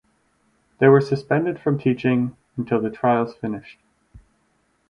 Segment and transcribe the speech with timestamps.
[0.79, 3.77] They were suspended from teaching until the trials finished.